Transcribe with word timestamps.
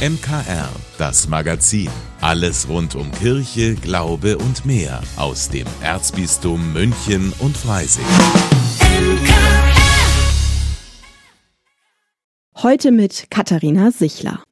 MKR, 0.00 0.70
das 0.96 1.28
Magazin. 1.28 1.90
Alles 2.22 2.66
rund 2.70 2.94
um 2.94 3.12
Kirche, 3.12 3.74
Glaube 3.74 4.38
und 4.38 4.64
mehr 4.64 5.02
aus 5.16 5.50
dem 5.50 5.66
Erzbistum 5.82 6.72
München 6.72 7.34
und 7.38 7.54
Freising. 7.54 8.06
Heute 12.62 12.92
mit 12.92 13.26
Katharina 13.30 13.90
Sichler. 13.90 14.42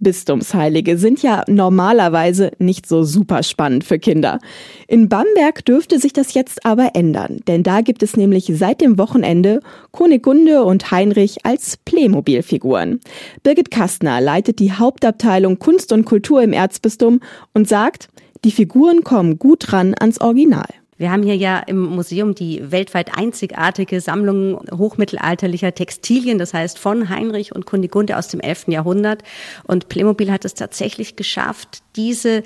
Bistumsheilige 0.00 0.96
sind 0.96 1.22
ja 1.22 1.42
normalerweise 1.48 2.52
nicht 2.58 2.86
so 2.86 3.02
super 3.02 3.42
spannend 3.42 3.84
für 3.84 3.98
Kinder. 3.98 4.38
In 4.86 5.08
Bamberg 5.08 5.64
dürfte 5.64 5.98
sich 5.98 6.12
das 6.12 6.34
jetzt 6.34 6.64
aber 6.64 6.90
ändern, 6.94 7.40
denn 7.48 7.62
da 7.62 7.80
gibt 7.80 8.02
es 8.02 8.16
nämlich 8.16 8.50
seit 8.54 8.80
dem 8.80 8.98
Wochenende 8.98 9.60
Kunigunde 9.90 10.62
und 10.64 10.90
Heinrich 10.90 11.44
als 11.44 11.76
Playmobil-Figuren. 11.78 13.00
Birgit 13.42 13.70
Kastner 13.70 14.20
leitet 14.20 14.60
die 14.60 14.72
Hauptabteilung 14.72 15.58
Kunst 15.58 15.92
und 15.92 16.04
Kultur 16.04 16.42
im 16.42 16.52
Erzbistum 16.52 17.20
und 17.52 17.68
sagt, 17.68 18.08
die 18.44 18.52
Figuren 18.52 19.02
kommen 19.02 19.38
gut 19.38 19.72
ran 19.72 19.94
ans 19.98 20.20
Original. 20.20 20.68
Wir 20.98 21.12
haben 21.12 21.22
hier 21.22 21.36
ja 21.36 21.60
im 21.60 21.80
Museum 21.80 22.34
die 22.34 22.72
weltweit 22.72 23.16
einzigartige 23.16 24.00
Sammlung 24.00 24.60
hochmittelalterlicher 24.76 25.72
Textilien, 25.72 26.38
das 26.38 26.52
heißt 26.52 26.78
von 26.78 27.08
Heinrich 27.08 27.54
und 27.54 27.66
Kunigunde 27.66 28.18
aus 28.18 28.28
dem 28.28 28.40
11. 28.40 28.66
Jahrhundert. 28.68 29.22
Und 29.64 29.88
Playmobil 29.88 30.30
hat 30.32 30.44
es 30.44 30.54
tatsächlich 30.54 31.14
geschafft, 31.14 31.82
diese 31.94 32.42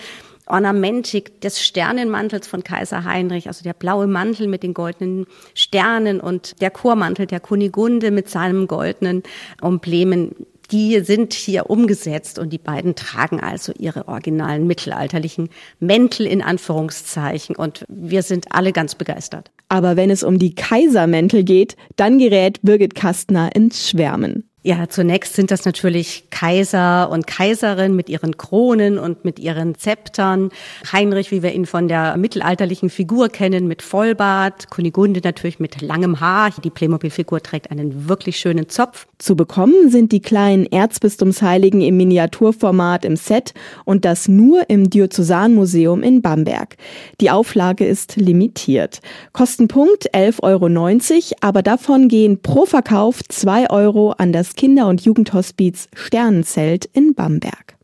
Ornamentik 0.47 1.41
des 1.41 1.63
Sternenmantels 1.65 2.47
von 2.47 2.63
Kaiser 2.63 3.05
Heinrich, 3.05 3.47
also 3.47 3.63
der 3.63 3.73
blaue 3.73 4.07
Mantel 4.07 4.49
mit 4.49 4.63
den 4.63 4.75
goldenen 4.75 5.27
Sternen 5.55 6.21
und 6.21 6.61
der 6.61 6.71
Chormantel 6.71 7.27
der 7.27 7.41
Kunigunde 7.41 8.11
mit 8.11 8.29
seinem 8.29 8.67
goldenen 8.67 9.23
Emblemen 9.63 10.35
die 10.71 11.01
sind 11.01 11.35
hier 11.35 11.69
umgesetzt 11.71 12.39
und 12.39 12.53
die 12.53 12.59
beiden 12.59 12.95
tragen 12.95 13.41
also 13.41 13.73
ihre 13.79 14.09
originalen 14.09 14.67
mittelalterlichen 14.67 15.49
Mäntel 15.81 16.27
in 16.27 16.43
Anführungszeichen 16.43 17.57
und 17.57 17.85
wir 17.89 18.23
sind 18.23 18.47
alle 18.51 18.73
ganz 18.73 18.95
begeistert. 18.95 19.51
Aber 19.69 19.97
wenn 19.97 20.11
es 20.11 20.23
um 20.23 20.39
die 20.39 20.55
Kaisermäntel 20.55 21.45
geht, 21.45 21.77
dann 21.97 22.19
gerät 22.19 22.61
Birgit 22.63 22.95
Kastner 22.95 23.55
ins 23.55 23.89
Schwärmen. 23.89 24.49
Ja, 24.65 24.89
zunächst 24.89 25.35
sind 25.35 25.51
das 25.51 25.65
natürlich 25.65 26.31
Kaiser 26.31 27.11
und 27.11 27.27
Kaiserin 27.27 27.97
mit 27.97 28.09
ihren 28.09 28.37
Kronen 28.37 28.97
und 28.97 29.25
mit 29.25 29.41
ihren 29.41 29.75
Zeptern. 29.75 30.51
Heinrich, 30.93 31.33
wie 31.33 31.43
wir 31.43 31.53
ihn 31.53 31.67
von 31.67 31.89
der 31.89 32.17
mittelalterlichen 32.17 32.89
Figur 32.89 33.29
kennen, 33.29 33.67
mit 33.67 33.83
Vollbart. 33.83 34.71
Kunigunde 34.71 35.21
natürlich 35.25 35.59
mit 35.59 35.83
langem 35.83 36.21
Haar. 36.21 36.51
Die 36.63 36.71
Playmobil-Figur 36.71 37.43
trägt 37.43 37.73
einen 37.73 38.09
wirklich 38.09 38.37
schönen 38.37 38.69
Zopf. 38.69 39.09
Zu 39.19 39.35
bekommen 39.35 39.91
sind 39.91 40.13
die 40.13 40.23
kleinen 40.23 40.67
Erzbistumsheiligen 40.67 41.81
im 41.81 41.97
Miniaturformat 41.97 43.05
im 43.05 43.17
Set 43.17 43.55
und 43.85 44.05
das 44.05 44.29
nur 44.29 44.71
im 44.71 44.91
Diözesanmuseum 44.91 46.05
in 46.05 46.23
Bamberg. 46.23 46.77
Die 47.21 47.31
Auflage 47.31 47.85
ist 47.85 48.15
limitiert. 48.15 49.01
Kostenpunkt 49.33 50.15
11,90 50.15 50.43
Euro, 50.43 51.37
aber 51.41 51.63
davon 51.63 52.07
gehen 52.07 52.41
pro 52.41 52.65
Verkauf 52.65 53.25
2 53.29 53.69
Euro 53.69 54.13
an 54.13 54.33
das 54.33 54.52
Kinder- 54.55 54.89
und 54.89 55.03
Jugendhospiz 55.03 55.89
Sternenzelt 55.95 56.85
in 56.93 57.15
Bamberg. 57.15 57.77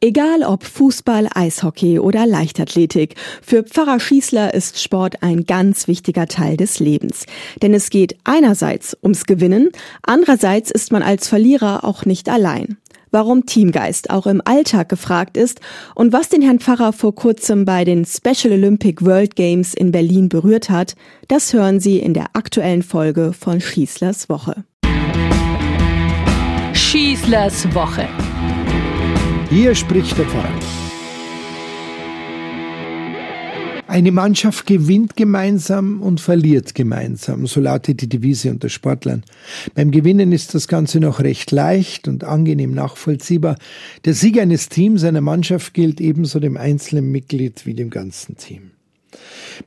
Egal 0.00 0.42
ob 0.42 0.64
Fußball, 0.64 1.28
Eishockey 1.34 1.98
oder 1.98 2.26
Leichtathletik, 2.26 3.14
für 3.40 3.62
Pfarrer 3.62 3.98
Schießler 3.98 4.52
ist 4.52 4.82
Sport 4.82 5.22
ein 5.22 5.46
ganz 5.46 5.88
wichtiger 5.88 6.26
Teil 6.26 6.58
des 6.58 6.78
Lebens. 6.78 7.24
Denn 7.62 7.72
es 7.72 7.88
geht 7.88 8.18
einerseits 8.22 8.94
ums 9.02 9.24
Gewinnen, 9.24 9.70
andererseits 10.02 10.70
ist 10.70 10.92
man 10.92 11.02
als 11.02 11.28
Verlierer 11.28 11.84
auch 11.84 12.04
nicht 12.04 12.28
allein 12.28 12.76
warum 13.14 13.46
Teamgeist 13.46 14.10
auch 14.10 14.26
im 14.26 14.42
Alltag 14.44 14.90
gefragt 14.90 15.38
ist 15.38 15.60
und 15.94 16.12
was 16.12 16.28
den 16.28 16.42
Herrn 16.42 16.58
Pfarrer 16.58 16.92
vor 16.92 17.14
kurzem 17.14 17.64
bei 17.64 17.84
den 17.84 18.04
Special 18.04 18.52
Olympic 18.52 19.02
World 19.02 19.36
Games 19.36 19.72
in 19.72 19.92
Berlin 19.92 20.28
berührt 20.28 20.68
hat, 20.68 20.96
das 21.28 21.52
hören 21.54 21.80
Sie 21.80 21.98
in 22.00 22.12
der 22.12 22.26
aktuellen 22.34 22.82
Folge 22.82 23.32
von 23.32 23.60
Schießlers 23.60 24.28
Woche. 24.28 24.64
Schießlers 26.74 27.72
Woche. 27.74 28.08
Hier 29.48 29.74
spricht 29.74 30.18
der 30.18 30.26
Pfarrer. 30.26 30.83
Eine 33.94 34.10
Mannschaft 34.10 34.66
gewinnt 34.66 35.14
gemeinsam 35.14 36.02
und 36.02 36.20
verliert 36.20 36.74
gemeinsam, 36.74 37.46
so 37.46 37.60
lautet 37.60 38.00
die 38.00 38.08
Devise 38.08 38.50
unter 38.50 38.68
Sportlern. 38.68 39.22
Beim 39.76 39.92
Gewinnen 39.92 40.32
ist 40.32 40.52
das 40.52 40.66
Ganze 40.66 40.98
noch 40.98 41.20
recht 41.20 41.52
leicht 41.52 42.08
und 42.08 42.24
angenehm 42.24 42.72
nachvollziehbar. 42.72 43.56
Der 44.04 44.14
Sieg 44.14 44.40
eines 44.40 44.68
Teams, 44.68 45.04
einer 45.04 45.20
Mannschaft 45.20 45.74
gilt 45.74 46.00
ebenso 46.00 46.40
dem 46.40 46.56
einzelnen 46.56 47.12
Mitglied 47.12 47.66
wie 47.66 47.74
dem 47.74 47.90
ganzen 47.90 48.36
Team. 48.36 48.73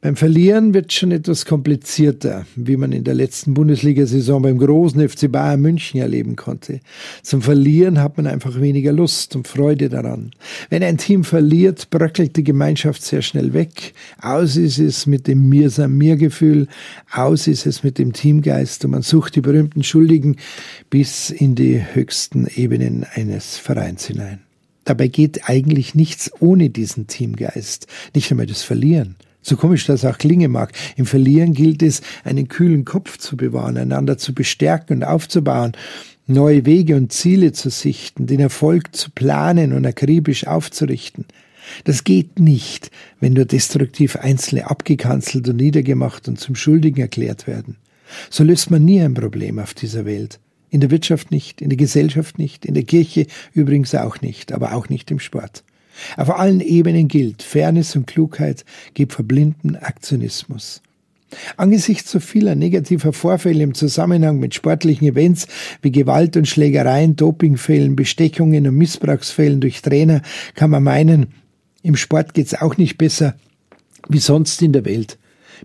Beim 0.01 0.15
Verlieren 0.15 0.73
wird 0.73 0.91
schon 0.91 1.11
etwas 1.11 1.45
komplizierter, 1.45 2.45
wie 2.55 2.77
man 2.77 2.91
in 2.91 3.03
der 3.03 3.13
letzten 3.13 3.53
Bundesliga-Saison 3.53 4.41
beim 4.41 4.57
großen 4.57 5.07
FC 5.07 5.31
Bayern 5.31 5.61
München 5.61 5.99
erleben 5.99 6.35
konnte. 6.35 6.81
Zum 7.23 7.41
Verlieren 7.41 7.99
hat 7.99 8.17
man 8.17 8.27
einfach 8.27 8.59
weniger 8.59 8.91
Lust 8.91 9.35
und 9.35 9.47
Freude 9.47 9.89
daran. 9.89 10.31
Wenn 10.69 10.83
ein 10.83 10.97
Team 10.97 11.23
verliert, 11.23 11.89
bröckelt 11.89 12.35
die 12.35 12.43
Gemeinschaft 12.43 13.03
sehr 13.03 13.21
schnell 13.21 13.53
weg. 13.53 13.93
Aus 14.21 14.55
ist 14.57 14.79
es 14.79 15.05
mit 15.05 15.27
dem 15.27 15.47
Mir-Sam-Mir-Gefühl, 15.49 16.67
aus 17.11 17.47
ist 17.47 17.65
es 17.65 17.83
mit 17.83 17.97
dem 17.97 18.13
Teamgeist 18.13 18.83
und 18.85 18.91
man 18.91 19.01
sucht 19.01 19.35
die 19.35 19.41
berühmten 19.41 19.83
Schuldigen 19.83 20.35
bis 20.89 21.29
in 21.29 21.55
die 21.55 21.81
höchsten 21.93 22.47
Ebenen 22.55 23.05
eines 23.13 23.57
Vereins 23.57 24.05
hinein. 24.05 24.39
Dabei 24.83 25.07
geht 25.07 25.49
eigentlich 25.49 25.95
nichts 25.95 26.31
ohne 26.39 26.69
diesen 26.69 27.07
Teamgeist, 27.07 27.87
nicht 28.13 28.31
einmal 28.31 28.45
das 28.45 28.63
Verlieren. 28.63 29.17
So 29.47 29.55
komisch 29.55 29.85
das 29.85 30.03
auch 30.03 30.17
klingen 30.17 30.51
mag, 30.51 30.73
im 30.97 31.05
Verlieren 31.05 31.53
gilt 31.53 31.81
es, 31.81 32.01
einen 32.25 32.49
kühlen 32.49 32.83
Kopf 32.83 33.17
zu 33.17 33.37
bewahren, 33.37 33.77
einander 33.77 34.17
zu 34.17 34.33
bestärken 34.35 34.97
und 34.97 35.03
aufzubauen, 35.05 35.71
neue 36.25 36.65
Wege 36.65 36.97
und 36.97 37.13
Ziele 37.13 37.53
zu 37.53 37.69
sichten, 37.69 38.27
den 38.27 38.41
Erfolg 38.41 38.93
zu 38.93 39.09
planen 39.09 39.71
und 39.71 39.85
akribisch 39.85 40.45
aufzurichten. 40.47 41.23
Das 41.85 42.03
geht 42.03 42.39
nicht, 42.41 42.91
wenn 43.21 43.33
nur 43.33 43.45
destruktiv 43.45 44.17
Einzelne 44.17 44.69
abgekanzelt 44.69 45.47
und 45.47 45.55
niedergemacht 45.55 46.27
und 46.27 46.37
zum 46.37 46.55
Schuldigen 46.55 46.99
erklärt 46.99 47.47
werden. 47.47 47.77
So 48.29 48.43
löst 48.43 48.69
man 48.69 48.83
nie 48.83 49.01
ein 49.01 49.13
Problem 49.13 49.59
auf 49.59 49.73
dieser 49.73 50.03
Welt. 50.03 50.41
In 50.69 50.81
der 50.81 50.91
Wirtschaft 50.91 51.31
nicht, 51.31 51.61
in 51.61 51.69
der 51.69 51.77
Gesellschaft 51.77 52.37
nicht, 52.37 52.65
in 52.65 52.73
der 52.73 52.83
Kirche 52.83 53.27
übrigens 53.53 53.95
auch 53.95 54.19
nicht, 54.19 54.51
aber 54.51 54.73
auch 54.73 54.89
nicht 54.89 55.09
im 55.09 55.19
Sport. 55.19 55.63
Auf 56.15 56.29
allen 56.29 56.61
Ebenen 56.61 57.07
gilt, 57.07 57.43
Fairness 57.43 57.95
und 57.95 58.07
Klugheit 58.07 58.65
gibt 58.93 59.13
verblinden 59.13 59.75
Aktionismus. 59.75 60.81
Angesichts 61.57 62.11
so 62.11 62.19
vieler 62.19 62.55
negativer 62.55 63.11
Vorfälle 63.11 63.63
im 63.63 63.73
Zusammenhang 63.73 64.39
mit 64.39 64.55
sportlichen 64.55 65.07
Events 65.07 65.47
wie 65.81 65.91
Gewalt 65.91 66.37
und 66.37 66.47
Schlägereien, 66.47 67.15
Dopingfällen, 67.15 67.95
Bestechungen 67.95 68.65
und 68.65 68.75
Missbrauchsfällen 68.75 69.59
durch 69.59 69.81
Trainer 69.81 70.21
kann 70.55 70.69
man 70.69 70.83
meinen, 70.83 71.27
im 71.83 71.95
Sport 71.95 72.33
geht's 72.33 72.53
auch 72.53 72.77
nicht 72.77 72.97
besser 72.97 73.35
wie 74.07 74.19
sonst 74.19 74.61
in 74.61 74.71
der 74.71 74.85
Welt. 74.85 75.17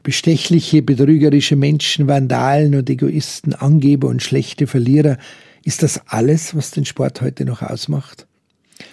Bestechliche, 0.03 0.83
betrügerische 0.83 1.55
Menschen, 1.55 2.09
Vandalen 2.09 2.75
und 2.75 2.89
Egoisten, 2.89 3.55
Angeber 3.55 4.09
und 4.09 4.23
schlechte 4.23 4.67
Verlierer, 4.67 5.19
ist 5.65 5.83
das 5.83 6.01
alles, 6.07 6.57
was 6.57 6.71
den 6.73 6.85
Sport 6.85 7.21
heute 7.21 7.45
noch 7.45 7.63
ausmacht? 7.63 8.27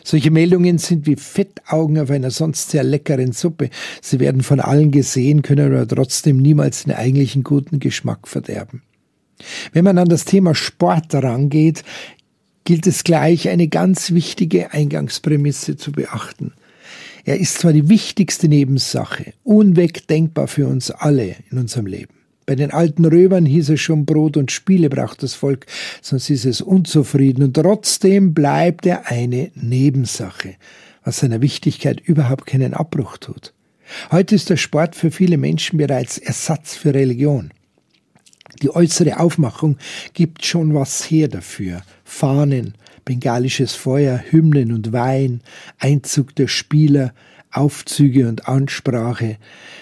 Solche 0.04 0.32
Meldungen 0.32 0.78
sind 0.78 1.06
wie 1.06 1.16
Fettaugen 1.16 2.00
auf 2.00 2.10
einer 2.10 2.32
sonst 2.32 2.72
sehr 2.72 2.84
leckeren 2.84 3.32
Suppe. 3.32 3.70
Sie 4.02 4.20
werden 4.20 4.44
von 4.44 4.60
allen 4.60 4.92
gesehen, 4.92 5.42
können 5.42 5.74
aber 5.74 5.88
trotzdem 5.88 6.38
niemals 6.38 6.84
den 6.84 6.94
eigentlichen 6.94 7.44
guten 7.44 7.80
Geschmack 7.80 8.28
verderben. 8.28 8.82
Wenn 9.72 9.86
man 9.86 9.98
an 9.98 10.10
das 10.10 10.26
Thema 10.26 10.54
Sport 10.56 11.14
rangeht, 11.14 11.84
gilt 12.66 12.88
es 12.88 13.04
gleich 13.04 13.50
eine 13.50 13.68
ganz 13.68 14.12
wichtige 14.12 14.74
Eingangsprämisse 14.74 15.78
zu 15.78 15.92
beachten. 15.92 16.54
Er 17.26 17.40
ist 17.40 17.60
zwar 17.60 17.74
die 17.74 17.90
wichtigste 17.90 18.48
Nebensache, 18.48 19.34
unwegdenkbar 19.44 20.48
für 20.48 20.68
uns 20.68 20.92
alle 20.92 21.36
in 21.52 21.58
unserem 21.58 21.86
Leben. 21.86 22.19
Bei 22.50 22.56
den 22.56 22.72
alten 22.72 23.06
Römern 23.06 23.46
hieß 23.46 23.70
es 23.70 23.80
schon, 23.80 24.08
Brot 24.08 24.36
und 24.36 24.52
Spiele 24.52 24.90
braucht 24.90 25.22
das 25.22 25.36
Volk, 25.36 25.68
sonst 26.02 26.32
ist 26.32 26.46
es 26.46 26.62
unzufrieden. 26.62 27.44
Und 27.44 27.54
trotzdem 27.54 28.34
bleibt 28.34 28.88
er 28.88 29.06
eine 29.06 29.52
Nebensache, 29.54 30.56
was 31.04 31.20
seiner 31.20 31.44
Wichtigkeit 31.44 32.00
überhaupt 32.00 32.48
keinen 32.48 32.74
Abbruch 32.74 33.18
tut. 33.18 33.54
Heute 34.10 34.34
ist 34.34 34.50
der 34.50 34.58
Sport 34.58 34.96
für 34.96 35.12
viele 35.12 35.38
Menschen 35.38 35.78
bereits 35.78 36.18
Ersatz 36.18 36.74
für 36.74 36.92
Religion. 36.92 37.52
Die 38.64 38.74
äußere 38.74 39.20
Aufmachung 39.20 39.78
gibt 40.16 40.44
schon 40.44 40.74
was 40.74 41.04
her 41.04 41.28
dafür. 41.28 41.84
Fahnen, 42.04 42.74
bengalisches 43.06 43.76
Feuer, 43.76 44.24
Hymnen 44.28 44.72
und 44.72 44.92
Wein, 44.92 45.42
Einzug 45.78 46.34
der 46.34 46.48
Spieler, 46.48 47.14
Aufzüge 47.52 48.28
und 48.28 48.48
Ansprache. 48.48 49.38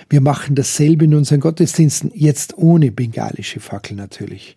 Wir 0.09 0.21
machen 0.21 0.55
dasselbe 0.55 1.05
in 1.05 1.15
unseren 1.15 1.39
Gottesdiensten, 1.39 2.11
jetzt 2.13 2.57
ohne 2.57 2.91
bengalische 2.91 3.59
Fackel 3.59 3.95
natürlich. 3.95 4.55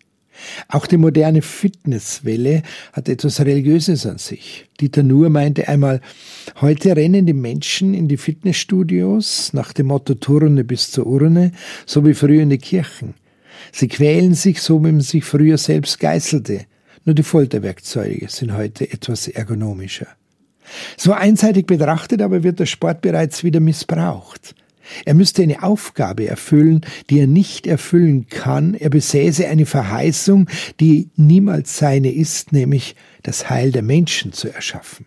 Auch 0.67 0.87
die 0.87 0.97
moderne 0.97 1.41
Fitnesswelle 1.41 2.63
hat 2.93 3.09
etwas 3.09 3.39
Religiöses 3.41 4.05
an 4.05 4.17
sich. 4.17 4.65
Dieter 4.79 5.03
Nuhr 5.03 5.29
meinte 5.29 5.67
einmal, 5.67 6.01
heute 6.59 6.95
rennen 6.95 7.25
die 7.25 7.33
Menschen 7.33 7.93
in 7.93 8.07
die 8.07 8.17
Fitnessstudios 8.17 9.53
nach 9.53 9.73
dem 9.73 9.87
Motto 9.87 10.15
Turne 10.15 10.63
bis 10.63 10.91
zur 10.91 11.07
Urne, 11.07 11.51
so 11.85 12.05
wie 12.05 12.13
früher 12.13 12.41
in 12.41 12.49
die 12.49 12.57
Kirchen. 12.57 13.13
Sie 13.71 13.87
quälen 13.87 14.33
sich 14.33 14.61
so, 14.61 14.79
wie 14.79 14.91
man 14.91 15.01
sich 15.01 15.23
früher 15.23 15.57
selbst 15.57 15.99
geißelte. 15.99 16.65
Nur 17.05 17.15
die 17.15 17.23
Folterwerkzeuge 17.23 18.27
sind 18.29 18.53
heute 18.53 18.91
etwas 18.91 19.27
ergonomischer. 19.27 20.07
So 20.97 21.13
einseitig 21.13 21.67
betrachtet 21.67 22.21
aber 22.21 22.43
wird 22.43 22.59
der 22.59 22.65
Sport 22.65 23.01
bereits 23.01 23.43
wieder 23.43 23.59
missbraucht. 23.59 24.55
Er 25.05 25.13
müsste 25.13 25.43
eine 25.43 25.63
Aufgabe 25.63 26.27
erfüllen, 26.27 26.81
die 27.09 27.19
er 27.19 27.27
nicht 27.27 27.67
erfüllen 27.67 28.27
kann. 28.27 28.73
Er 28.73 28.89
besäße 28.89 29.47
eine 29.47 29.65
Verheißung, 29.65 30.49
die 30.79 31.09
niemals 31.15 31.77
seine 31.77 32.11
ist, 32.11 32.51
nämlich 32.51 32.95
das 33.23 33.49
Heil 33.49 33.71
der 33.71 33.83
Menschen 33.83 34.33
zu 34.33 34.53
erschaffen. 34.53 35.05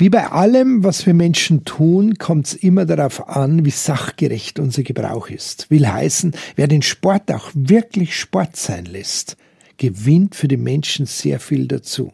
Wie 0.00 0.10
bei 0.10 0.28
allem, 0.28 0.84
was 0.84 1.06
wir 1.06 1.14
Menschen 1.14 1.64
tun, 1.64 2.18
kommt 2.18 2.46
es 2.46 2.54
immer 2.54 2.86
darauf 2.86 3.28
an, 3.28 3.64
wie 3.64 3.70
sachgerecht 3.70 4.60
unser 4.60 4.84
Gebrauch 4.84 5.28
ist. 5.28 5.68
Will 5.70 5.88
heißen, 5.88 6.36
wer 6.54 6.68
den 6.68 6.82
Sport 6.82 7.32
auch 7.32 7.50
wirklich 7.52 8.16
Sport 8.16 8.54
sein 8.54 8.84
lässt, 8.84 9.36
gewinnt 9.76 10.36
für 10.36 10.46
die 10.46 10.56
Menschen 10.56 11.06
sehr 11.06 11.40
viel 11.40 11.66
dazu. 11.66 12.12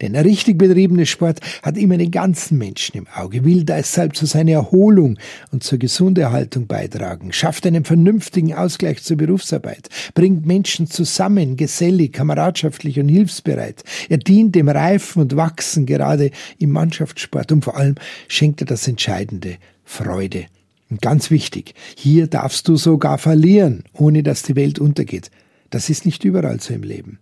Denn 0.00 0.16
ein 0.16 0.24
richtig 0.24 0.58
betriebener 0.58 1.06
Sport 1.06 1.40
hat 1.62 1.76
immer 1.76 1.96
den 1.96 2.10
ganzen 2.10 2.58
Menschen 2.58 2.96
im 2.96 3.06
Auge, 3.14 3.44
will 3.44 3.64
deshalb 3.64 4.16
zu 4.16 4.26
seiner 4.26 4.52
Erholung 4.52 5.18
und 5.50 5.62
zur 5.62 5.78
Gesunderhaltung 5.78 6.66
beitragen, 6.66 7.32
schafft 7.32 7.66
einen 7.66 7.84
vernünftigen 7.84 8.54
Ausgleich 8.54 9.02
zur 9.02 9.16
Berufsarbeit, 9.16 9.88
bringt 10.14 10.46
Menschen 10.46 10.86
zusammen, 10.88 11.56
gesellig, 11.56 12.12
kameradschaftlich 12.12 12.98
und 13.00 13.08
hilfsbereit. 13.08 13.84
Er 14.08 14.18
dient 14.18 14.54
dem 14.54 14.68
Reifen 14.68 15.22
und 15.22 15.36
Wachsen 15.36 15.86
gerade 15.86 16.30
im 16.58 16.70
Mannschaftssport 16.70 17.52
und 17.52 17.64
vor 17.64 17.76
allem 17.76 17.96
schenkt 18.28 18.60
er 18.60 18.66
das 18.66 18.88
Entscheidende, 18.88 19.56
Freude. 19.84 20.46
Und 20.90 21.02
ganz 21.02 21.30
wichtig, 21.30 21.74
hier 21.96 22.26
darfst 22.26 22.66
du 22.68 22.76
sogar 22.76 23.18
verlieren, 23.18 23.84
ohne 23.92 24.22
dass 24.22 24.42
die 24.42 24.56
Welt 24.56 24.78
untergeht. 24.78 25.30
Das 25.70 25.90
ist 25.90 26.06
nicht 26.06 26.24
überall 26.24 26.60
so 26.60 26.72
im 26.72 26.82
Leben. 26.82 27.18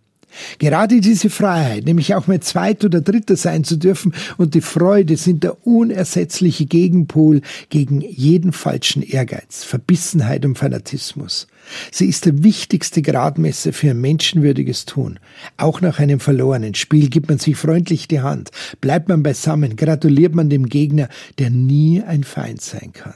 Gerade 0.58 1.00
diese 1.00 1.30
Freiheit, 1.30 1.84
nämlich 1.84 2.14
auch 2.14 2.26
mal 2.26 2.40
Zweit- 2.40 2.84
oder 2.84 3.00
Dritter 3.00 3.36
sein 3.36 3.64
zu 3.64 3.76
dürfen 3.76 4.14
und 4.36 4.54
die 4.54 4.60
Freude 4.60 5.16
sind 5.16 5.44
der 5.44 5.66
unersetzliche 5.66 6.66
Gegenpol 6.66 7.40
gegen 7.70 8.00
jeden 8.00 8.52
falschen 8.52 9.02
Ehrgeiz, 9.02 9.64
Verbissenheit 9.64 10.44
und 10.44 10.58
Fanatismus. 10.58 11.46
Sie 11.90 12.06
ist 12.06 12.26
der 12.26 12.42
wichtigste 12.42 13.02
Gradmesser 13.02 13.72
für 13.72 13.90
ein 13.90 14.00
menschenwürdiges 14.00 14.84
Tun. 14.84 15.18
Auch 15.56 15.80
nach 15.80 15.98
einem 15.98 16.20
verlorenen 16.20 16.74
Spiel 16.74 17.08
gibt 17.08 17.28
man 17.28 17.38
sich 17.38 17.56
freundlich 17.56 18.08
die 18.08 18.20
Hand, 18.20 18.50
bleibt 18.80 19.08
man 19.08 19.22
beisammen, 19.22 19.76
gratuliert 19.76 20.34
man 20.34 20.48
dem 20.48 20.68
Gegner, 20.68 21.08
der 21.38 21.50
nie 21.50 22.02
ein 22.02 22.24
Feind 22.24 22.60
sein 22.60 22.92
kann. 22.92 23.14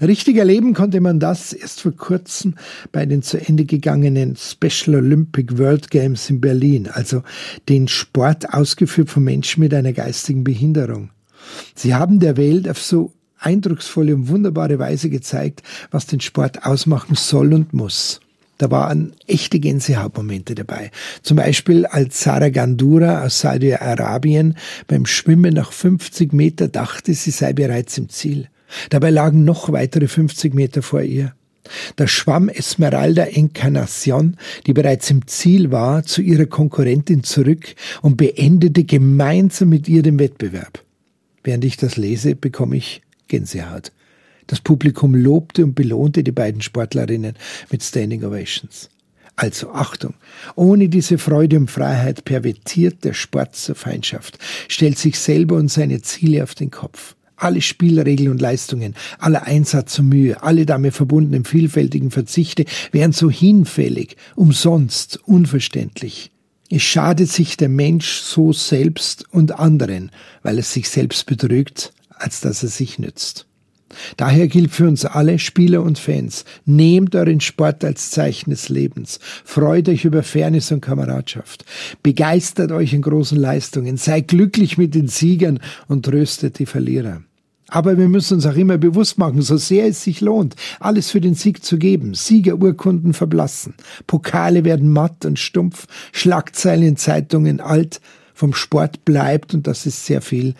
Richtig 0.00 0.36
erleben 0.36 0.74
konnte 0.74 1.00
man 1.00 1.20
das 1.20 1.52
erst 1.52 1.80
vor 1.82 1.92
kurzem 1.92 2.54
bei 2.92 3.06
den 3.06 3.22
zu 3.22 3.38
Ende 3.38 3.64
gegangenen 3.64 4.36
Special 4.36 4.96
Olympic 4.96 5.58
World 5.58 5.90
Games 5.90 6.30
in 6.30 6.40
Berlin, 6.40 6.88
also 6.88 7.22
den 7.68 7.88
Sport 7.88 8.52
ausgeführt 8.52 9.10
von 9.10 9.24
Menschen 9.24 9.60
mit 9.60 9.74
einer 9.74 9.92
geistigen 9.92 10.44
Behinderung. 10.44 11.10
Sie 11.74 11.94
haben 11.94 12.20
der 12.20 12.36
Welt 12.36 12.68
auf 12.68 12.80
so 12.80 13.12
eindrucksvolle 13.38 14.14
und 14.14 14.28
wunderbare 14.28 14.78
Weise 14.78 15.10
gezeigt, 15.10 15.62
was 15.90 16.06
den 16.06 16.20
Sport 16.20 16.64
ausmachen 16.64 17.14
soll 17.14 17.54
und 17.54 17.72
muss. 17.72 18.20
Da 18.58 18.70
waren 18.70 19.14
echte 19.26 19.58
Gänsehautmomente 19.58 20.54
dabei. 20.54 20.90
Zum 21.22 21.38
Beispiel 21.38 21.86
als 21.86 22.20
Sarah 22.20 22.50
Gandura 22.50 23.24
aus 23.24 23.40
Saudi-Arabien 23.40 24.54
beim 24.86 25.06
Schwimmen 25.06 25.54
nach 25.54 25.72
50 25.72 26.34
Meter 26.34 26.68
dachte, 26.68 27.14
sie 27.14 27.30
sei 27.30 27.54
bereits 27.54 27.96
im 27.96 28.10
Ziel. 28.10 28.48
Dabei 28.90 29.10
lagen 29.10 29.44
noch 29.44 29.72
weitere 29.72 30.08
50 30.08 30.54
Meter 30.54 30.82
vor 30.82 31.02
ihr. 31.02 31.34
Da 31.96 32.06
schwamm 32.08 32.48
Esmeralda 32.48 33.24
Encarnacion, 33.24 34.36
die 34.66 34.72
bereits 34.72 35.10
im 35.10 35.26
Ziel 35.26 35.70
war, 35.70 36.04
zu 36.04 36.22
ihrer 36.22 36.46
Konkurrentin 36.46 37.22
zurück 37.22 37.74
und 38.02 38.16
beendete 38.16 38.84
gemeinsam 38.84 39.68
mit 39.68 39.88
ihr 39.88 40.02
den 40.02 40.18
Wettbewerb. 40.18 40.82
Während 41.44 41.64
ich 41.64 41.76
das 41.76 41.96
lese, 41.96 42.34
bekomme 42.34 42.76
ich 42.76 43.02
Gänsehaut. 43.28 43.92
Das 44.46 44.60
Publikum 44.60 45.14
lobte 45.14 45.64
und 45.64 45.74
belohnte 45.74 46.24
die 46.24 46.32
beiden 46.32 46.60
Sportlerinnen 46.60 47.34
mit 47.70 47.82
Standing 47.82 48.24
Ovations. 48.24 48.90
Also 49.36 49.70
Achtung, 49.70 50.14
ohne 50.54 50.88
diese 50.88 51.16
Freude 51.16 51.56
und 51.56 51.70
Freiheit 51.70 52.24
pervertiert 52.24 53.04
der 53.04 53.14
Sport 53.14 53.56
zur 53.56 53.74
Feindschaft, 53.74 54.38
stellt 54.68 54.98
sich 54.98 55.18
selber 55.18 55.56
und 55.56 55.70
seine 55.70 56.02
Ziele 56.02 56.42
auf 56.42 56.54
den 56.54 56.70
Kopf. 56.70 57.14
Alle 57.42 57.62
Spielregeln 57.62 58.30
und 58.30 58.40
Leistungen, 58.40 58.94
aller 59.18 59.46
Einsatz 59.46 59.98
und 59.98 60.10
Mühe, 60.10 60.42
alle 60.42 60.66
damit 60.66 60.94
verbundenen 60.94 61.44
vielfältigen 61.44 62.10
Verzichte 62.10 62.66
wären 62.92 63.12
so 63.12 63.30
hinfällig, 63.30 64.16
umsonst, 64.36 65.20
unverständlich. 65.24 66.32
Es 66.68 66.82
schadet 66.82 67.30
sich 67.30 67.56
der 67.56 67.70
Mensch 67.70 68.10
so 68.20 68.52
selbst 68.52 69.24
und 69.32 69.58
anderen, 69.58 70.10
weil 70.42 70.58
es 70.58 70.72
sich 70.72 70.88
selbst 70.90 71.24
betrügt, 71.24 71.92
als 72.10 72.42
dass 72.42 72.62
er 72.62 72.68
sich 72.68 72.98
nützt. 72.98 73.46
Daher 74.16 74.46
gilt 74.48 74.70
für 74.70 74.86
uns 74.86 75.04
alle, 75.04 75.38
Spieler 75.38 75.82
und 75.82 75.98
Fans, 75.98 76.44
nehmt 76.64 77.16
euren 77.16 77.40
Sport 77.40 77.84
als 77.84 78.10
Zeichen 78.10 78.50
des 78.50 78.68
Lebens, 78.68 79.18
freut 79.44 79.88
euch 79.88 80.04
über 80.04 80.22
Fairness 80.22 80.70
und 80.70 80.80
Kameradschaft, 80.80 81.64
begeistert 82.02 82.70
euch 82.70 82.92
in 82.92 83.02
großen 83.02 83.38
Leistungen, 83.38 83.96
seid 83.96 84.28
glücklich 84.28 84.78
mit 84.78 84.94
den 84.94 85.08
Siegern 85.08 85.58
und 85.88 86.04
tröstet 86.04 86.58
die 86.58 86.66
Verlierer. 86.66 87.22
Aber 87.70 87.96
wir 87.96 88.08
müssen 88.08 88.34
uns 88.34 88.46
auch 88.46 88.56
immer 88.56 88.78
bewusst 88.78 89.16
machen, 89.16 89.42
so 89.42 89.56
sehr 89.56 89.86
es 89.86 90.02
sich 90.02 90.20
lohnt, 90.20 90.56
alles 90.80 91.10
für 91.10 91.20
den 91.20 91.34
Sieg 91.34 91.64
zu 91.64 91.78
geben. 91.78 92.14
Siegerurkunden 92.14 93.14
verblassen. 93.14 93.74
Pokale 94.06 94.64
werden 94.64 94.92
matt 94.92 95.24
und 95.24 95.38
stumpf. 95.38 95.86
Schlagzeilen 96.12 96.82
in 96.82 96.96
Zeitungen 96.96 97.60
alt. 97.60 98.00
Vom 98.34 98.54
Sport 98.54 99.04
bleibt, 99.04 99.54
und 99.54 99.66
das 99.66 99.86
ist 99.86 100.06
sehr 100.06 100.22
viel, 100.22 100.54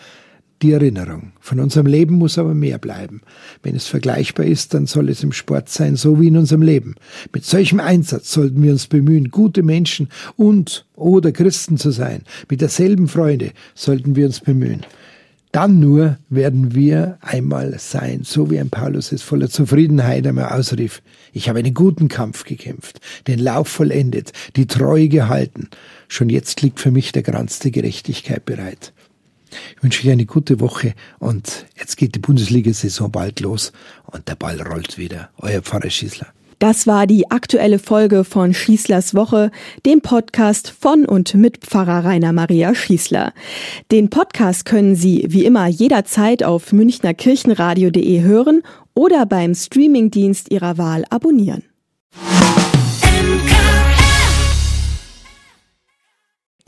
die 0.61 0.71
Erinnerung. 0.71 1.31
Von 1.39 1.59
unserem 1.59 1.87
Leben 1.87 2.15
muss 2.15 2.37
aber 2.37 2.53
mehr 2.53 2.77
bleiben. 2.77 3.21
Wenn 3.63 3.75
es 3.75 3.87
vergleichbar 3.87 4.45
ist, 4.45 4.73
dann 4.73 4.85
soll 4.85 5.09
es 5.09 5.23
im 5.23 5.31
Sport 5.31 5.69
sein, 5.69 5.95
so 5.95 6.21
wie 6.21 6.27
in 6.27 6.37
unserem 6.37 6.61
Leben. 6.61 6.95
Mit 7.33 7.45
solchem 7.45 7.79
Einsatz 7.79 8.31
sollten 8.31 8.61
wir 8.61 8.71
uns 8.71 8.87
bemühen, 8.87 9.31
gute 9.31 9.63
Menschen 9.63 10.09
und 10.37 10.85
oder 10.95 11.31
Christen 11.31 11.77
zu 11.77 11.91
sein. 11.91 12.21
Mit 12.49 12.61
derselben 12.61 13.07
Freude 13.07 13.51
sollten 13.73 14.15
wir 14.15 14.27
uns 14.27 14.39
bemühen. 14.39 14.85
Dann 15.51 15.81
nur 15.81 16.17
werden 16.29 16.75
wir 16.75 17.17
einmal 17.19 17.77
sein, 17.77 18.21
so 18.23 18.49
wie 18.49 18.59
ein 18.59 18.69
Paulus 18.69 19.11
es 19.11 19.21
voller 19.21 19.49
Zufriedenheit 19.49 20.25
einmal 20.25 20.49
ausrief. 20.57 21.01
Ich 21.33 21.49
habe 21.49 21.59
einen 21.59 21.73
guten 21.73 22.07
Kampf 22.07 22.45
gekämpft, 22.45 23.01
den 23.27 23.39
Lauf 23.39 23.67
vollendet, 23.67 24.31
die 24.55 24.67
Treue 24.67 25.09
gehalten. 25.09 25.69
Schon 26.07 26.29
jetzt 26.29 26.61
liegt 26.61 26.79
für 26.79 26.91
mich 26.91 27.11
der 27.11 27.23
Kranz 27.23 27.59
der 27.59 27.71
Gerechtigkeit 27.71 28.45
bereit. 28.45 28.93
Ich 29.75 29.83
wünsche 29.83 30.07
euch 30.07 30.11
eine 30.13 30.25
gute 30.25 30.61
Woche 30.61 30.93
und 31.19 31.65
jetzt 31.77 31.97
geht 31.97 32.15
die 32.15 32.19
Bundesliga-Saison 32.19 33.11
bald 33.11 33.41
los 33.41 33.73
und 34.05 34.29
der 34.29 34.35
Ball 34.35 34.61
rollt 34.61 34.97
wieder. 34.97 35.31
Euer 35.37 35.61
Pfarrer 35.61 35.89
Schießler. 35.89 36.27
Das 36.61 36.85
war 36.85 37.07
die 37.07 37.31
aktuelle 37.31 37.79
Folge 37.79 38.23
von 38.23 38.53
Schießlers 38.53 39.15
Woche, 39.15 39.49
dem 39.83 40.01
Podcast 40.01 40.69
von 40.69 41.05
und 41.05 41.33
mit 41.33 41.57
Pfarrer 41.57 42.05
Rainer 42.05 42.33
Maria 42.33 42.75
Schießler. 42.75 43.33
Den 43.91 44.11
Podcast 44.11 44.65
können 44.65 44.95
Sie 44.95 45.25
wie 45.27 45.43
immer 45.43 45.65
jederzeit 45.65 46.43
auf 46.43 46.71
münchnerkirchenradio.de 46.71 48.21
hören 48.21 48.61
oder 48.93 49.25
beim 49.25 49.55
Streamingdienst 49.55 50.51
Ihrer 50.51 50.77
Wahl 50.77 51.03
abonnieren. 51.09 51.63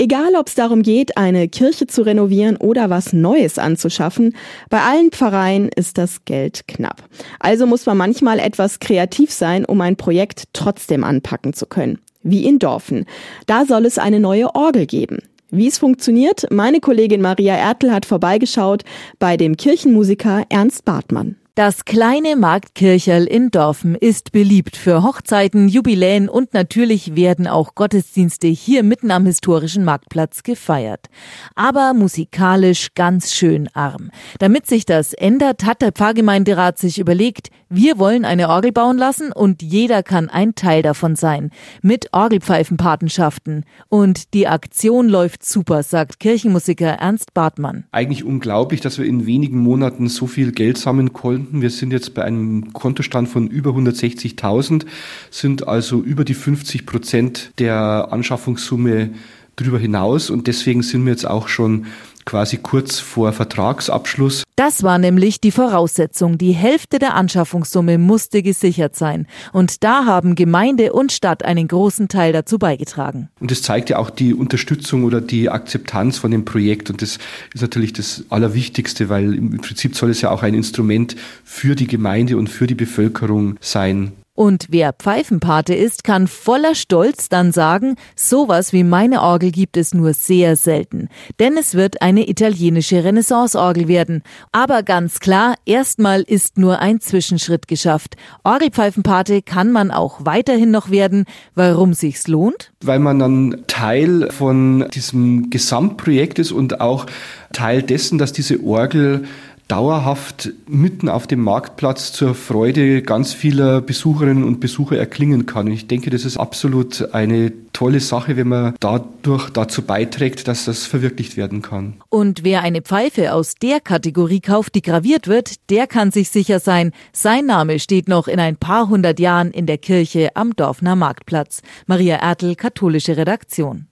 Egal, 0.03 0.35
ob 0.35 0.49
es 0.49 0.55
darum 0.55 0.81
geht, 0.81 1.15
eine 1.15 1.47
Kirche 1.47 1.87
zu 1.87 2.01
renovieren 2.01 2.57
oder 2.57 2.89
was 2.89 3.13
Neues 3.13 3.57
anzuschaffen, 3.57 4.35
bei 4.69 4.81
allen 4.81 5.11
Pfarreien 5.11 5.69
ist 5.69 5.97
das 5.97 6.25
Geld 6.25 6.67
knapp. 6.67 7.03
Also 7.39 7.65
muss 7.65 7.85
man 7.85 7.95
manchmal 7.95 8.39
etwas 8.39 8.81
kreativ 8.81 9.31
sein, 9.31 9.63
um 9.63 9.79
ein 9.79 9.95
Projekt 9.95 10.43
trotzdem 10.51 11.05
anpacken 11.05 11.53
zu 11.53 11.67
können. 11.67 11.99
Wie 12.21 12.45
in 12.45 12.59
Dorfen. 12.59 13.05
Da 13.45 13.63
soll 13.63 13.85
es 13.85 13.97
eine 13.97 14.19
neue 14.19 14.53
Orgel 14.55 14.87
geben. 14.87 15.19
Wie 15.51 15.67
es 15.67 15.77
funktioniert, 15.77 16.47
meine 16.51 16.81
Kollegin 16.81 17.21
Maria 17.21 17.55
Ertel 17.55 17.93
hat 17.93 18.05
vorbeigeschaut 18.05 18.83
bei 19.19 19.37
dem 19.37 19.55
Kirchenmusiker 19.55 20.43
Ernst 20.49 20.83
Bartmann. 20.83 21.37
Das 21.55 21.85
kleine 21.85 22.35
Marktkircherl 22.35 23.25
in 23.25 23.51
Dorfen 23.51 23.93
ist 23.93 24.31
beliebt 24.31 24.75
für 24.75 25.03
Hochzeiten, 25.03 25.67
Jubiläen 25.67 26.27
und 26.27 26.55
natürlich 26.55 27.15
werden 27.15 27.45
auch 27.45 27.75
Gottesdienste 27.75 28.47
hier 28.47 28.81
mitten 28.81 29.11
am 29.11 29.27
historischen 29.27 29.85
Marktplatz 29.85 30.41
gefeiert. 30.41 31.11
Aber 31.53 31.93
musikalisch 31.93 32.95
ganz 32.95 33.35
schön 33.35 33.69
arm. 33.75 34.09
Damit 34.39 34.65
sich 34.65 34.87
das 34.87 35.13
ändert, 35.13 35.63
hat 35.63 35.83
der 35.83 35.91
Pfarrgemeinderat 35.91 36.79
sich 36.79 36.97
überlegt, 36.97 37.51
wir 37.69 37.99
wollen 37.99 38.25
eine 38.25 38.49
Orgel 38.49 38.71
bauen 38.71 38.97
lassen 38.97 39.31
und 39.31 39.61
jeder 39.61 40.01
kann 40.01 40.29
ein 40.29 40.55
Teil 40.55 40.81
davon 40.81 41.15
sein. 41.15 41.51
Mit 41.83 42.13
Orgelpfeifenpatenschaften. 42.13 43.65
Und 43.89 44.33
die 44.33 44.47
Aktion 44.47 45.07
läuft 45.07 45.43
super, 45.43 45.83
sagt 45.83 46.19
Kirchenmusiker 46.19 46.89
Ernst 46.89 47.33
Bartmann. 47.35 47.85
Eigentlich 47.91 48.23
unglaublich, 48.23 48.81
dass 48.81 48.97
wir 48.97 49.05
in 49.05 49.25
wenigen 49.27 49.59
Monaten 49.59 50.07
so 50.07 50.27
viel 50.27 50.51
Geld 50.51 50.77
sammeln 50.77 51.13
konnten 51.13 51.42
Konten. 51.43 51.61
Wir 51.61 51.69
sind 51.69 51.91
jetzt 51.91 52.13
bei 52.13 52.23
einem 52.23 52.71
Kontostand 52.73 53.27
von 53.27 53.47
über 53.47 53.71
160.000, 53.71 54.85
sind 55.29 55.67
also 55.67 56.01
über 56.01 56.23
die 56.23 56.33
50 56.33 56.85
Prozent 56.85 57.51
der 57.59 58.07
Anschaffungssumme 58.11 59.11
drüber 59.55 59.77
hinaus 59.77 60.29
und 60.29 60.47
deswegen 60.47 60.81
sind 60.81 61.05
wir 61.05 61.11
jetzt 61.11 61.27
auch 61.27 61.47
schon 61.47 61.85
quasi 62.25 62.57
kurz 62.57 62.99
vor 62.99 63.33
Vertragsabschluss. 63.33 64.43
Das 64.55 64.83
war 64.83 64.97
nämlich 64.97 65.41
die 65.41 65.51
Voraussetzung. 65.51 66.37
Die 66.37 66.51
Hälfte 66.51 66.99
der 66.99 67.15
Anschaffungssumme 67.15 67.97
musste 67.97 68.43
gesichert 68.43 68.95
sein. 68.95 69.27
Und 69.51 69.83
da 69.83 70.05
haben 70.05 70.35
Gemeinde 70.35 70.93
und 70.93 71.11
Stadt 71.11 71.43
einen 71.43 71.67
großen 71.67 72.07
Teil 72.07 72.33
dazu 72.33 72.59
beigetragen. 72.59 73.29
Und 73.39 73.51
das 73.51 73.61
zeigt 73.61 73.89
ja 73.89 73.97
auch 73.97 74.09
die 74.09 74.33
Unterstützung 74.33 75.03
oder 75.03 75.21
die 75.21 75.49
Akzeptanz 75.49 76.17
von 76.17 76.31
dem 76.31 76.45
Projekt. 76.45 76.89
Und 76.89 77.01
das 77.01 77.17
ist 77.53 77.61
natürlich 77.61 77.93
das 77.93 78.25
Allerwichtigste, 78.29 79.09
weil 79.09 79.33
im 79.33 79.57
Prinzip 79.57 79.95
soll 79.95 80.11
es 80.11 80.21
ja 80.21 80.29
auch 80.29 80.43
ein 80.43 80.53
Instrument 80.53 81.15
für 81.43 81.75
die 81.75 81.87
Gemeinde 81.87 82.37
und 82.37 82.47
für 82.47 82.67
die 82.67 82.75
Bevölkerung 82.75 83.57
sein. 83.59 84.13
Und 84.35 84.65
wer 84.69 84.93
Pfeifenpate 84.93 85.75
ist, 85.75 86.03
kann 86.03 86.25
voller 86.25 86.73
Stolz 86.73 87.29
dann 87.29 87.51
sagen, 87.51 87.97
sowas 88.15 88.73
wie 88.73 88.83
meine 88.83 89.21
Orgel 89.21 89.51
gibt 89.51 89.77
es 89.77 89.93
nur 89.93 90.15
sehr 90.15 90.55
selten. 90.55 91.09
Denn 91.39 91.55
es 91.55 91.75
wird 91.75 92.01
eine 92.01 92.27
italienische 92.27 93.03
Renaissanceorgel 93.03 93.87
werden. 93.87 94.23
Aber 94.51 94.81
ganz 94.81 95.19
klar, 95.19 95.53
erstmal 95.65 96.21
ist 96.21 96.57
nur 96.57 96.79
ein 96.79 96.99
Zwischenschritt 96.99 97.67
geschafft. 97.67 98.15
Orgelpfeifenpate 98.43 99.43
kann 99.43 99.71
man 99.71 99.91
auch 99.91 100.25
weiterhin 100.25 100.71
noch 100.71 100.89
werden. 100.89 101.25
Warum 101.53 101.93
sich's 101.93 102.27
lohnt? 102.27 102.73
Weil 102.83 102.97
man 102.97 103.19
dann 103.19 103.63
Teil 103.67 104.31
von 104.31 104.89
diesem 104.95 105.51
Gesamtprojekt 105.51 106.39
ist 106.39 106.51
und 106.51 106.81
auch 106.81 107.05
Teil 107.51 107.83
dessen, 107.83 108.17
dass 108.17 108.33
diese 108.33 108.63
Orgel 108.63 109.25
dauerhaft 109.73 110.51
mitten 110.67 111.09
auf 111.09 111.25
dem 111.25 111.39
Marktplatz 111.39 112.11
zur 112.11 112.35
Freude 112.35 113.01
ganz 113.01 113.33
vieler 113.33 113.81
Besucherinnen 113.81 114.43
und 114.43 114.59
Besucher 114.59 114.99
erklingen 114.99 115.47
kann. 115.47 115.65
Und 115.65 115.71
ich 115.71 115.87
denke, 115.87 116.11
das 116.11 116.25
ist 116.25 116.37
absolut 116.37 117.11
eine 117.11 117.51
tolle 117.73 117.99
Sache, 117.99 118.37
wenn 118.37 118.49
man 118.49 118.75
dadurch 118.79 119.49
dazu 119.49 119.81
beiträgt, 119.81 120.47
dass 120.47 120.65
das 120.65 120.85
verwirklicht 120.85 121.37
werden 121.37 121.63
kann. 121.63 121.95
Und 122.09 122.43
wer 122.43 122.61
eine 122.61 122.83
Pfeife 122.83 123.33
aus 123.33 123.55
der 123.55 123.79
Kategorie 123.79 124.41
kauft, 124.41 124.75
die 124.75 124.83
graviert 124.83 125.27
wird, 125.27 125.67
der 125.71 125.87
kann 125.87 126.11
sich 126.11 126.29
sicher 126.29 126.59
sein, 126.59 126.91
sein 127.11 127.47
Name 127.47 127.79
steht 127.79 128.07
noch 128.07 128.27
in 128.27 128.39
ein 128.39 128.57
paar 128.57 128.89
hundert 128.89 129.19
Jahren 129.19 129.49
in 129.49 129.65
der 129.65 129.79
Kirche 129.79 130.35
am 130.35 130.55
Dorfner 130.55 130.95
Marktplatz. 130.95 131.63
Maria 131.87 132.17
Ertel, 132.17 132.55
katholische 132.55 133.17
Redaktion. 133.17 133.87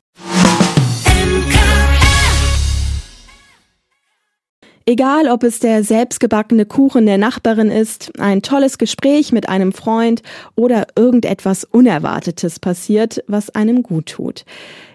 Egal, 4.86 5.28
ob 5.28 5.44
es 5.44 5.60
der 5.60 5.84
selbstgebackene 5.84 6.66
Kuchen 6.66 7.06
der 7.06 7.20
Nachbarin 7.20 7.70
ist, 7.70 8.12
ein 8.20 8.42
tolles 8.42 8.80
Gespräch 8.80 9.32
mit 9.32 9.48
einem 9.48 9.74
Freund 9.74 10.24
oder 10.56 10.88
irgendetwas 10.96 11.64
Unerwartetes 11.64 12.60
passiert, 12.60 13.24
was 13.28 13.52
einem 13.52 13.84
gut 13.84 14.08
tut. 14.08 14.44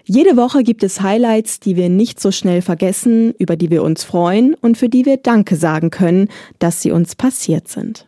Jede 0.03 0.35
Woche 0.35 0.63
gibt 0.63 0.83
es 0.83 1.01
Highlights, 1.01 1.61
die 1.61 1.77
wir 1.77 1.89
nicht 1.89 2.19
so 2.19 2.31
schnell 2.31 2.61
vergessen, 2.61 3.33
über 3.39 3.55
die 3.55 3.69
wir 3.69 3.83
uns 3.83 4.03
freuen 4.03 4.55
und 4.55 4.77
für 4.77 4.89
die 4.89 5.05
wir 5.05 5.17
Danke 5.17 5.55
sagen 5.55 5.89
können, 5.89 6.29
dass 6.59 6.81
sie 6.81 6.91
uns 6.91 7.15
passiert 7.15 7.69
sind. 7.69 8.07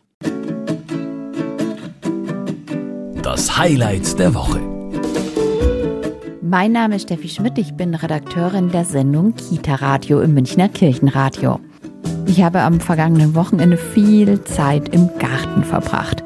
Das 3.22 3.56
Highlight 3.56 4.18
der 4.18 4.34
Woche. 4.34 4.60
Mein 6.42 6.72
Name 6.72 6.96
ist 6.96 7.02
Steffi 7.02 7.28
Schmidt, 7.28 7.58
ich 7.58 7.74
bin 7.74 7.94
Redakteurin 7.94 8.70
der 8.70 8.84
Sendung 8.84 9.34
Kita 9.34 9.76
Radio 9.76 10.20
im 10.20 10.34
Münchner 10.34 10.68
Kirchenradio. 10.68 11.60
Ich 12.26 12.42
habe 12.42 12.60
am 12.60 12.80
vergangenen 12.80 13.34
Wochenende 13.34 13.76
viel 13.76 14.42
Zeit 14.44 14.88
im 14.90 15.10
Garten 15.18 15.64
verbracht. 15.64 16.22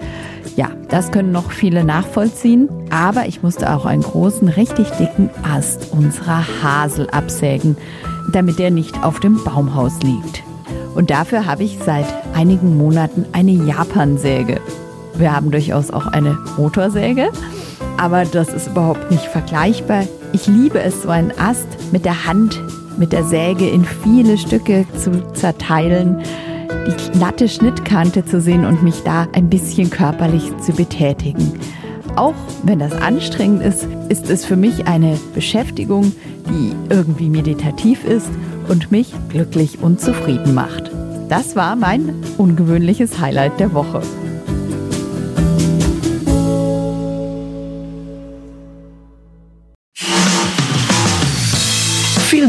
Ja, 0.56 0.68
das 0.88 1.10
können 1.10 1.32
noch 1.32 1.50
viele 1.50 1.84
nachvollziehen, 1.84 2.68
aber 2.90 3.26
ich 3.26 3.42
musste 3.42 3.74
auch 3.74 3.86
einen 3.86 4.02
großen, 4.02 4.48
richtig 4.48 4.88
dicken 4.90 5.30
Ast 5.42 5.92
unserer 5.92 6.44
Hasel 6.62 7.08
absägen, 7.10 7.76
damit 8.32 8.58
der 8.58 8.70
nicht 8.70 9.02
auf 9.02 9.18
dem 9.18 9.42
Baumhaus 9.42 9.98
liegt. 10.02 10.44
Und 10.94 11.10
dafür 11.10 11.46
habe 11.46 11.64
ich 11.64 11.78
seit 11.84 12.06
einigen 12.34 12.76
Monaten 12.76 13.26
eine 13.32 13.52
Japansäge. 13.52 14.60
Wir 15.16 15.34
haben 15.34 15.50
durchaus 15.50 15.90
auch 15.90 16.06
eine 16.06 16.38
Motorsäge, 16.56 17.30
aber 17.96 18.24
das 18.24 18.48
ist 18.52 18.68
überhaupt 18.68 19.10
nicht 19.10 19.24
vergleichbar. 19.24 20.04
Ich 20.32 20.46
liebe 20.46 20.80
es, 20.80 21.02
so 21.02 21.08
einen 21.08 21.32
Ast 21.38 21.66
mit 21.92 22.04
der 22.04 22.26
Hand 22.26 22.60
mit 22.98 23.12
der 23.12 23.24
Säge 23.24 23.68
in 23.68 23.84
viele 23.84 24.38
Stücke 24.38 24.86
zu 24.96 25.32
zerteilen, 25.32 26.22
die 26.86 27.18
glatte 27.18 27.48
Schnittkante 27.48 28.24
zu 28.24 28.40
sehen 28.40 28.64
und 28.64 28.82
mich 28.82 29.02
da 29.04 29.26
ein 29.32 29.48
bisschen 29.48 29.90
körperlich 29.90 30.56
zu 30.58 30.72
betätigen. 30.72 31.52
Auch 32.16 32.34
wenn 32.62 32.78
das 32.78 32.92
anstrengend 32.92 33.62
ist, 33.62 33.88
ist 34.08 34.30
es 34.30 34.44
für 34.44 34.56
mich 34.56 34.86
eine 34.86 35.18
Beschäftigung, 35.34 36.12
die 36.48 36.72
irgendwie 36.88 37.28
meditativ 37.28 38.04
ist 38.04 38.30
und 38.68 38.92
mich 38.92 39.12
glücklich 39.30 39.80
und 39.80 40.00
zufrieden 40.00 40.54
macht. 40.54 40.90
Das 41.28 41.56
war 41.56 41.74
mein 41.74 42.14
ungewöhnliches 42.38 43.18
Highlight 43.18 43.58
der 43.58 43.72
Woche. 43.72 44.02